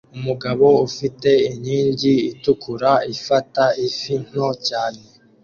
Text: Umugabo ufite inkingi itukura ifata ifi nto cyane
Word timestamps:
Umugabo 0.17 0.67
ufite 0.87 1.29
inkingi 1.49 2.13
itukura 2.31 2.91
ifata 3.13 3.63
ifi 3.87 4.13
nto 4.27 4.47
cyane 4.67 5.01